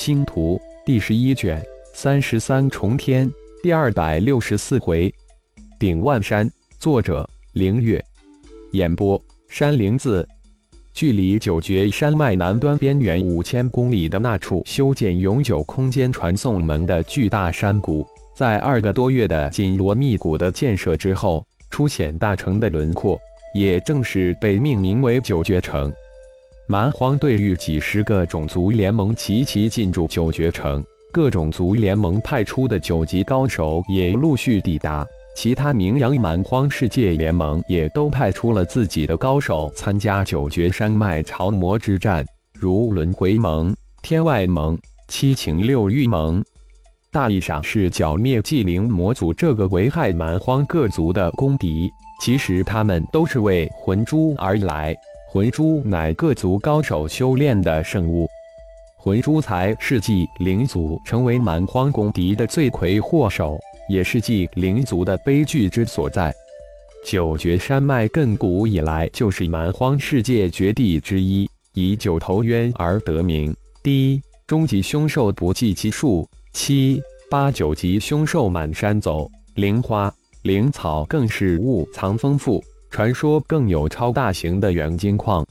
[0.00, 1.62] 星图第十一卷
[1.92, 3.30] 三十三重天
[3.62, 5.14] 第二百六十四回，
[5.78, 6.50] 顶万山。
[6.78, 8.02] 作者：凌月。
[8.72, 10.26] 演播：山灵子。
[10.94, 23.20] 距离九绝山脉南端边缘五千公里的那处修建永久空间传送门的巨大山谷，在二个多月的紧锣密鼓的建设之后，初显大成的轮廓，
[23.54, 25.92] 也正是被命名为九绝城。
[26.70, 35.04] 蛮荒对域几十个种族联盟齐齐进驻九绝城，各种族联盟派出的九级高手也陆续抵达。
[35.34, 42.24] 其他名扬蛮荒世界联盟也都派出了自己的高手参加九绝山脉潮魔之战，
[42.54, 46.40] 如轮回盟、天外盟、七情六欲盟。
[47.10, 51.90] 大意上是剿灭纪灵魔族这个危害蛮荒各族的公敌。
[52.22, 54.94] 其实他们都是为魂珠而来，
[55.32, 58.28] 魂珠乃各族高手修炼的圣物，
[58.96, 63.56] 魂珠才是祭灵族成为蛮荒公敌的罪魁祸首。
[63.88, 66.34] 也是继灵族的悲剧之所在。
[67.06, 73.54] 九绝山脉亘古以来就是蛮荒世界绝地之一，以九头渊而得名。
[73.84, 82.60] 第一，终极凶兽不计其数，七八九级凶兽满山走，灵花灵草更是物藏丰富。
[82.90, 85.46] 传说更有超大型的元晶矿。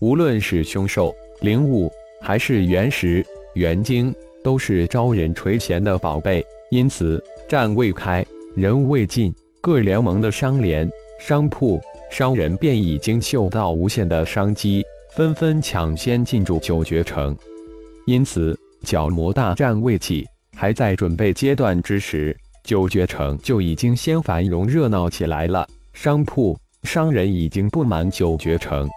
[0.00, 3.24] 无论是凶兽、灵物，还是原石、
[3.54, 6.44] 原晶，都是招人垂涎的宝贝。
[6.70, 7.22] 因此。
[7.48, 17.36] 战未开，人未尽，各联盟的商联、商铺、商人便已经嗅到无限的商机，纷纷抢先进驻九绝城。
[18.04, 25.64] 因此，角魔大战未起，还在准备阶段之时，九绝城就已经先繁荣热闹起来了。
[25.92, 28.88] 商铺、商人已经布满九绝城。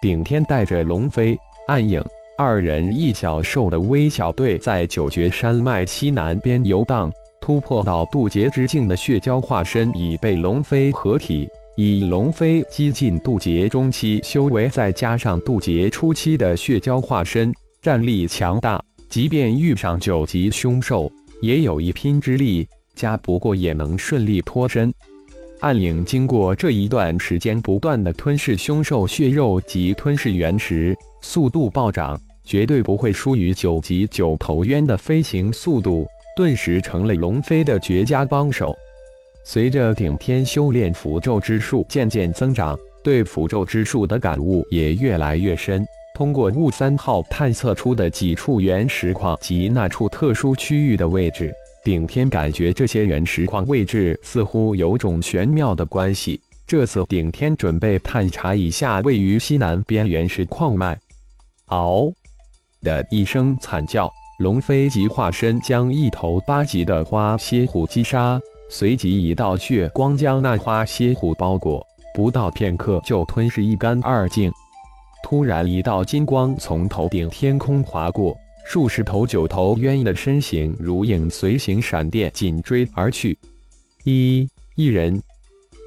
[0.00, 2.02] 顶天带着龙飞、暗影
[2.38, 7.12] 二人一小兽的微小队，在九绝山脉西南边游荡。
[7.40, 17.52] 突破到渡劫之境的血蛟化身已被龙飞合体，以龙飞激进渡劫中期修为，再加上渡劫初期的血蛟化身，
[17.82, 22.66] 战力强大，即便遇上九级凶兽，也有一拼之力。
[22.96, 24.92] 加不过也能顺利脱身。
[25.60, 36.06] 暗影经过这一段时间不断的吞噬凶兽血肉及吞噬原石，速度暴涨，绝对不会输于九级九头渊的飞行速度。
[36.36, 38.76] 顿时成了龙飞的绝佳帮手。
[39.42, 45.82] 随着顶天修炼符咒之术渐渐增长，对符咒之术的感悟也越来越深。
[46.14, 51.50] 通过雾三号探测出的几处原石矿及那处特殊区域的位置，
[51.86, 56.40] 顶天感觉这些原石矿位置似乎有种玄妙的关系。
[56.66, 60.98] 这次顶天准备探查一下位于西南边原石矿脉。
[61.66, 62.12] 嗷
[62.82, 64.12] 的一声惨叫。
[64.40, 74.52] 龙飞即化身，将一头八级的花蝎虎击杀，随即一道血光将那花蝎虎包裹，不到片刻就吞噬一干二净。
[75.22, 78.36] 突然，一道金光从头顶天空划过，
[78.68, 83.38] 数十头九头渊的身形如影随形，闪电紧追而去。
[84.02, 85.22] 一一人，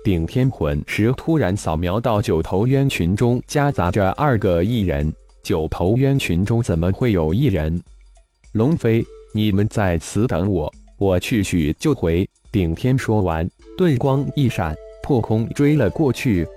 [0.02, 5.14] 顶天魂石突然扫描到九头渊群中夹杂着二个异人，
[5.44, 7.82] 九头渊群中怎么会有异人？
[8.54, 12.28] 龙飞，你们在此等我，我去取就回。
[12.50, 13.48] 顶天说完，
[13.78, 14.74] 遁光一闪，
[15.04, 16.48] 破空追了过去。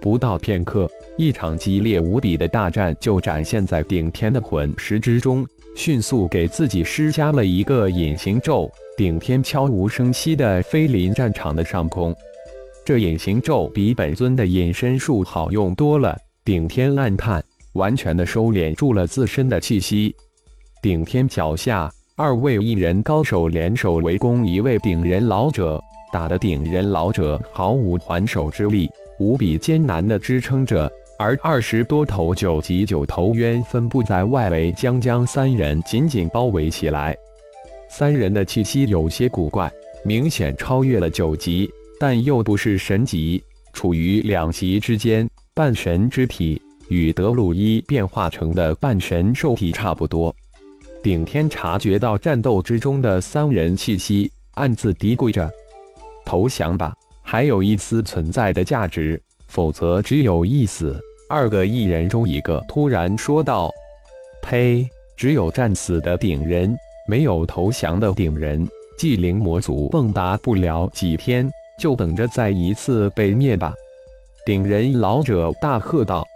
[0.00, 8.70] 不到片刻，一场激烈无比的大战就展现在顶天的魂石之中，迅速给自己施加了一个隐形咒。
[8.96, 12.14] 顶天悄无声息地飞临战场的上空，
[12.84, 16.16] 这隐形咒比本尊的隐身术好用多了。
[16.44, 20.14] 顶天暗叹，完全的收敛住了自身的气息。
[20.82, 25.80] 顶天脚下，二位异人高手联手围攻一位顶人老者，
[26.12, 30.90] 打得顶人老者毫无还手之力，无比艰难的支撑着。
[31.18, 37.16] 而二十多头九级九头渊分布在外围，将将三人紧紧包围起来。
[37.88, 39.70] 三人的气息有些古怪，
[40.04, 41.70] 明显超越了九级，
[42.00, 43.42] 但又不是神级，
[43.72, 45.28] 处于两级之间。
[45.54, 50.34] 半神之体与德鲁伊变化成的半神兽体差不多。
[51.02, 55.50] 顶天察觉到战斗之中的三人气息，暗自嘀咕着
[56.24, 59.22] ：“投降吧，还有一丝存在的价值，
[59.52, 63.70] 否则只有一死。”二个异人中一个突然说道
[64.42, 64.88] ：“呸！
[65.16, 66.74] 只有战死的顶人，
[67.06, 68.66] 没有投降的顶人。
[68.98, 73.72] 祭灵魔族蹦跶不了几天，就等着再一次被灭吧！”
[74.44, 76.26] 顶人老者大喝道：“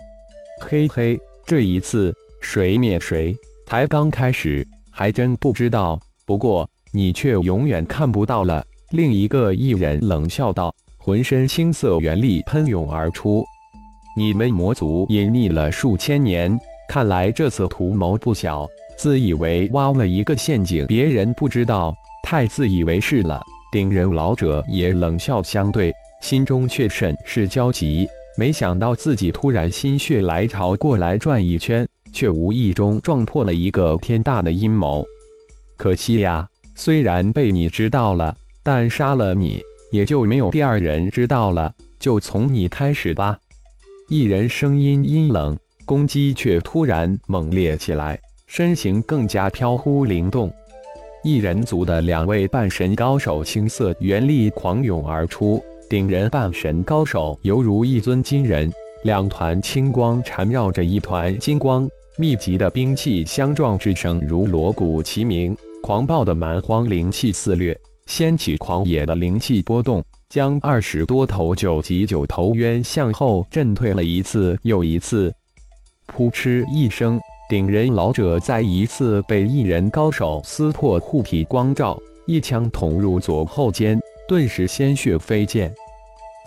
[0.60, 3.36] 嘿嘿，这一次谁灭谁？”
[3.66, 5.98] 才刚开始，还真不知道。
[6.24, 10.72] 不过你却永远看不到了。”另一个异人冷笑道，
[11.06, 13.46] 浑身青色元力喷涌而出。
[14.16, 16.58] 你们魔族隐匿了数千年，
[16.88, 18.66] 看来这次图谋不小。
[18.98, 21.94] 自以为挖了一个陷阱，别人不知道，
[22.24, 23.40] 太自以为是了。
[23.70, 28.08] 顶人老者也冷笑相对，心中却甚是焦急。
[28.36, 35.06] 没想到自己突然心血来潮过来转一圈，却无意中撞破了一个天大的阴谋。
[35.76, 41.72] 可惜呀，虽然被你知道了，但杀了你，也就没有第二人知道了。
[41.98, 43.38] 就从你开始吧。
[44.08, 50.52] 一人声音阴冷，攻击却突然猛烈起来，身形更加飘忽灵动。
[51.24, 55.60] 异人族的两位半神高手青色元力狂涌而出，
[55.90, 58.70] 顶人半神高手犹如一尊金人，
[59.02, 70.02] 两团青光缠绕着一团金光，密集的兵器相撞之声如锣鼓齐鸣，狂暴的蛮荒灵气肆虐，掀起狂野的灵气波动。
[70.28, 75.32] 将二十多头九级九头渊向后震退了一次又一次，
[76.06, 77.18] 扑哧一声，
[77.48, 85.72] 顶人老者再一次被一人高手撕破护体光罩，一枪捅入左后肩，顿时鲜血飞溅，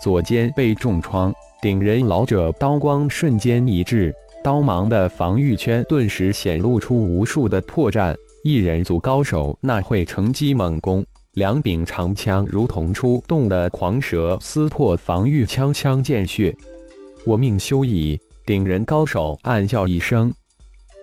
[0.02, 1.32] 左肩被重创。
[1.62, 4.14] 顶人老者刀光瞬间一滞，
[4.44, 8.14] 刀芒的防御圈顿时显露出无数的破绽。
[8.44, 11.04] 一人族高手那会乘机猛攻。
[11.40, 16.54] 两柄长枪如同出动的狂蛇，撕破防御，枪枪见血。
[17.24, 18.20] 我命休矣！
[18.44, 20.30] 顶人高手暗叫一声：“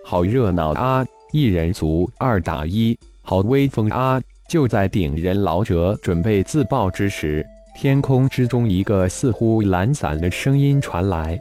[0.06, 1.04] 好热闹啊！
[1.32, 7.44] 一人族二打一，好威风啊！”就在顶人老者准备自爆之时，
[7.76, 11.36] 天空之中一个似乎懒散的声音传来：“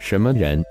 [0.00, 0.62] 什么人？”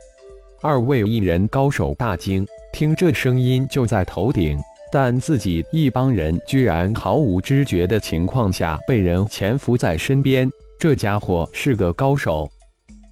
[0.62, 4.60] 二位一人高手大惊，听这声音就在头顶。
[4.92, 10.50] 但自己一帮人居然毫无知觉的情况下被人潜伏在身边，
[10.80, 12.50] 这家伙是个高手。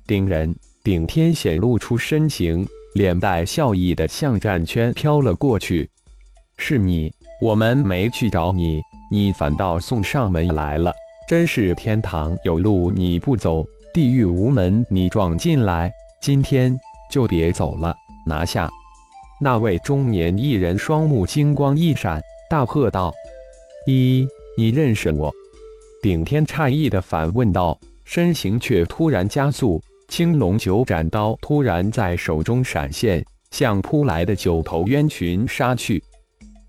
[0.07, 5.89] 丁人顶天显露出深情，脸带笑意的向战圈飘了过去。
[6.57, 7.11] 是你，
[7.41, 8.81] 我们没去找你，
[9.11, 10.93] 你反倒送上门来了，
[11.27, 15.91] 真是天堂有路你不走，地狱无门你撞进来，
[16.21, 16.77] 今天
[17.11, 17.93] 就别走了，
[18.25, 18.69] 拿下。
[19.41, 23.13] 那位中年艺人双目金光一闪，大喝道
[23.85, 24.25] ：“一，
[24.57, 25.33] 你认识我？”
[26.01, 36.01] 顶天诧异的反问道，身形却突然加速，青龙九斩刀突然在手中闪现，向扑来的九头冤群杀去。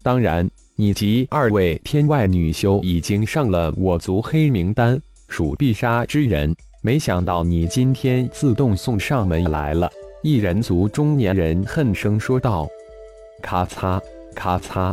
[0.02, 6.54] 当然，你及二位天外女修已经上了我族黑名单，属必杀之人。
[6.82, 9.90] 没想到你今天自动送上门来了。
[10.22, 12.66] 一人族中年人恨声说道
[13.42, 14.00] ：“咔嚓，
[14.34, 14.92] 咔嚓！”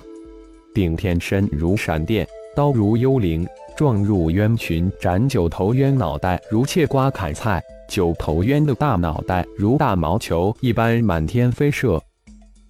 [0.75, 12.01] 顶天身如闪电，刀如幽灵，撞入冤群，斩九头冤脑袋如切瓜砍菜，九头冤的大脑袋如大毛球一般满天飞射。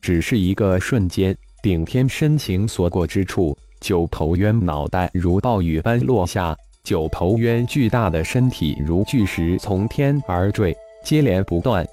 [0.01, 11.85] 只是一个瞬间，顶天身情所过之处，九头冤脑袋如暴雨般落下，九头冤巨大的身体如巨石从天而坠，接连不断。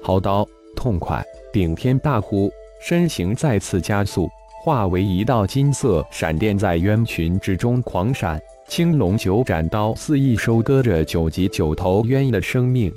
[0.00, 1.24] 好刀，痛快！
[1.52, 2.50] 顶天大呼，
[2.80, 4.28] 身形再次加速，
[4.64, 8.40] 化为一道金色闪电，在冤群之中狂闪。
[8.68, 12.92] 青龙九斩刀肆意收割着九级九头冤的生命。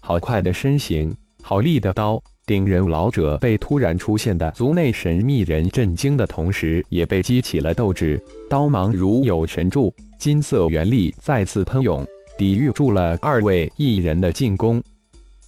[0.00, 2.22] 好快的身形，好利的刀！
[2.46, 8.20] 顶人老者被突然出现的族内神秘人震惊的同时，也被激起了斗志。
[8.48, 12.04] 刀芒如有神助，金色元力再次喷涌，
[12.36, 14.82] 抵御住了二位异人的进攻。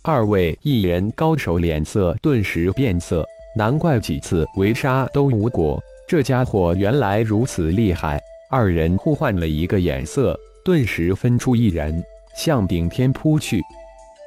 [0.04, 3.24] 二位一人高手脸色顿时变色，
[3.56, 8.20] 难怪几次围杀都无果，这家伙原来如此厉害。
[8.50, 12.02] 二人互换了一个眼色，顿时分出一人
[12.34, 13.62] 向顶天扑去。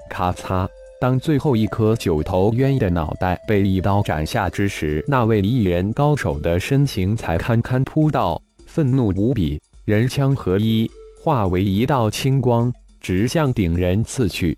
[0.10, 0.66] 咔嚓！
[1.02, 10.90] 当最后一颗九头渊的脑袋被一刀斩下之时，那位一人高手的身形才堪堪扑到，愤怒无比，人枪合一，
[11.22, 14.58] 化为一道青光，直向顶人刺去。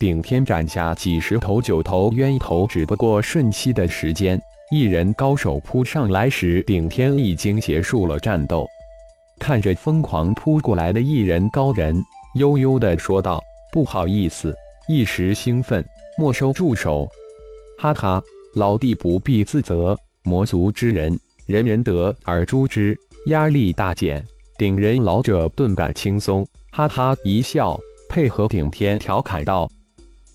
[0.00, 4.40] 顶天斩下几十头九头冤头，只不过瞬息的时间。
[4.70, 8.66] 一人高手扑上来时，顶天已经结束了战斗。
[9.38, 12.02] 看着疯狂扑过来的一人高人，
[12.36, 14.56] 悠悠地说道：“不好意思，
[14.88, 15.84] 一时兴奋，
[16.16, 17.06] 没收住手。”
[17.78, 18.22] 哈哈，
[18.54, 19.94] 老弟不必自责。
[20.22, 21.14] 魔族之人，
[21.46, 24.24] 人人得而诛之，压力大减。
[24.56, 27.78] 顶人老者顿感轻松，哈哈一笑，
[28.08, 29.68] 配合顶天调侃道。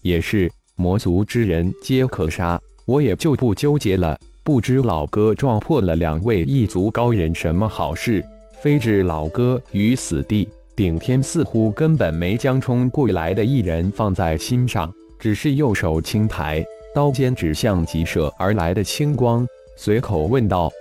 [0.06, 4.16] 也是魔族之人皆可杀，我也就不纠结了。
[4.44, 8.24] 不知老哥撞破了两位异族高人什么好事，
[8.62, 10.48] 非置老哥于死地。
[10.76, 19.44] 顶天似乎根本没将冲过来的异人放在心上，只是右手轻抬，刀尖指向急射而来的青光，
[19.76, 20.72] 随口问道：“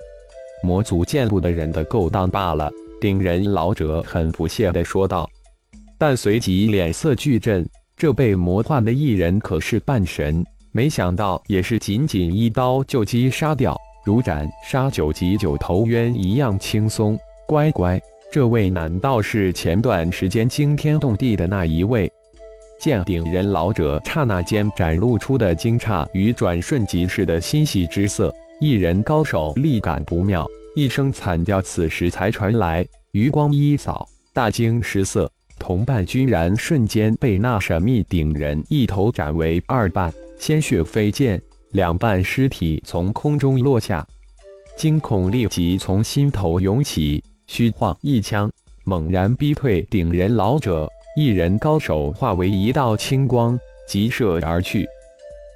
[0.63, 5.27] 魔族见不得人的勾当罢了。”顶人老者很不屑地说道，
[5.97, 7.67] 但随即脸色巨震，
[7.97, 10.45] 这被魔化的异人可是半神。
[10.73, 17.17] 没想到，也是仅仅一刀就击杀掉，如斩杀九级九头渊一样轻松。
[17.47, 18.01] 乖乖，
[18.33, 22.11] 这位难道是前段时间惊天动地的那一位？
[22.81, 32.85] 见顶人老者刹那间展露出的惊诧与转瞬即逝的欣喜之色，一人高手力感不妙，一声惨叫此时才传来。
[33.13, 35.31] 余光一扫，大惊失色，
[35.67, 40.13] 同伴居然瞬间被那神秘顶人一头斩为二半。
[40.39, 41.41] 鲜血飞溅，
[41.71, 44.07] 两半尸体从空中落下，
[44.77, 48.53] 惊恐立即从心头涌起，虚晃一枪，
[48.85, 50.87] 猛然逼退顶人老者。
[51.17, 54.87] 一人高手化为一道青光，急射而去。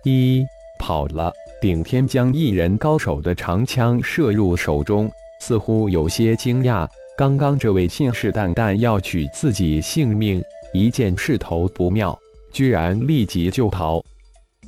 [0.05, 0.43] 一
[0.79, 5.11] 跑了，顶天将一人高手的长枪射入手中，
[5.43, 6.89] 似乎有些惊讶。
[7.19, 10.41] 刚刚这位信誓旦旦要取自己性命，
[10.73, 12.17] 一见势头不妙，
[12.53, 14.01] 居然立即就逃。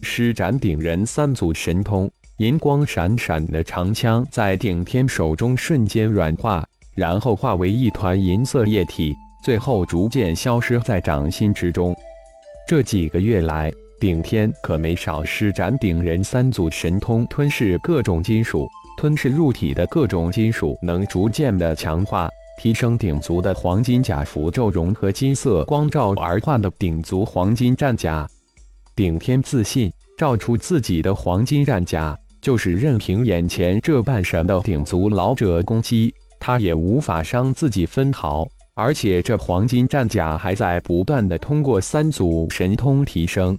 [0.03, 6.67] 施展顶人三组神通，银光闪闪的长枪在顶天手中瞬间软化，
[6.97, 9.15] 然后化为一团银色液体，
[9.45, 11.95] 最后逐渐消失在掌心之中。
[12.67, 22.29] 这几个月来，顶天可没少施展顶人三组神通，吞噬各种金属，吞噬入体的各种金属，能逐渐的强化、
[22.61, 28.29] 提升顶族的黄金甲符咒融合金色光照而化的顶族黄金战甲。
[28.95, 38.47] 顶天自信，照出自己的黄金战甲，就是任凭眼前这半神的顶族老者攻击，他也无法伤自己分毫。
[38.75, 43.59] 而且这黄金战甲还在不断的通过三组神通提升。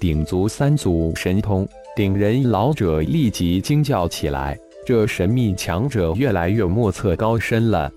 [0.00, 7.92] 顶族三组神通，顶人老者立即惊叫起来：这神秘强者越来越莫测高深了，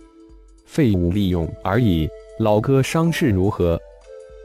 [0.67, 2.07] 废物利用而已。
[2.39, 3.79] 老哥伤势如何？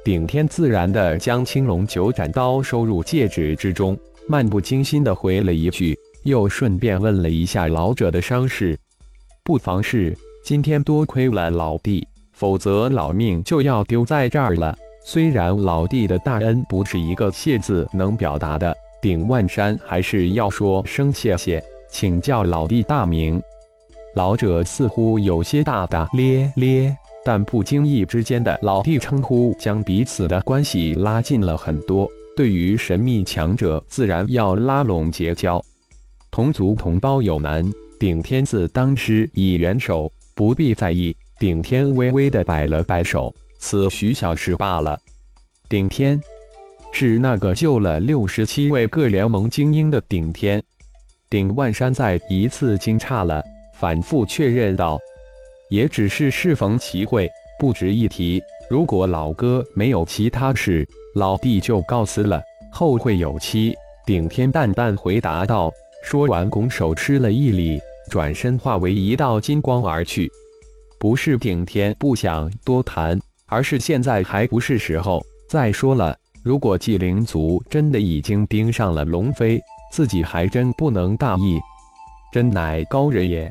[0.03, 8.79] 顶天自然地将青龙九斩刀收入戒指之中，漫不经心地回了一句，又顺便问了一下老者的伤势。
[9.45, 14.75] 不妨事，今天多亏了老弟，否则老命就要丢在这儿了。
[15.05, 23.43] 虽然老弟的大恩不是一个谢字能表达的，顶万山还是要说声谢谢，请教老弟大名。
[24.15, 26.97] 老者似乎有些大大咧咧。
[27.25, 32.09] 但不经意之间的老弟称呼，将彼此的关系拉近了很多。
[32.37, 35.63] 对于神秘强者，自然要拉拢结交。
[36.33, 37.65] 同族同胞有难，
[38.01, 41.15] 顶天自当施以援手，不必在意。
[41.39, 44.99] 顶天微微的摆了摆手，此许小事罢了。
[45.69, 46.21] 顶天
[46.91, 50.61] 是那个救了六十七位各联盟精英的顶天。
[51.31, 53.43] 顶万山再一次惊诧了，
[53.83, 54.97] 反复确认道。
[55.69, 58.41] 也只是适逢其会，不值一提。
[58.71, 60.87] 如果老哥没有其他事，
[61.17, 63.75] 老弟就告辞了，后会有期。
[64.07, 65.73] 顶天淡淡回答道。
[66.05, 70.31] 说完，拱手施了一礼，转身化为一道金光而去。
[71.01, 75.21] 不是顶天不想多谈，而是现在还不是时候。
[75.49, 79.61] 再说了，如果纪灵族真的已经盯上了龙飞，
[79.93, 81.59] 自己还真不能大意。
[82.33, 83.51] 真乃高人也。